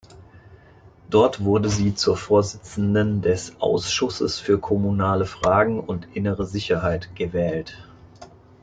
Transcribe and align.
Dort 1.11 1.43
wurde 1.43 1.69
sie 1.69 1.93
zur 1.93 2.17
Vorsitzenden 2.17 3.21
des 3.21 3.61
"Ausschusses 3.61 4.39
für 4.39 4.57
Kommunale 4.57 5.25
Fragen 5.27 5.79
und 5.79 6.15
Innere 6.15 6.47
Sicherheit" 6.47 7.15
gewählt. 7.15 7.77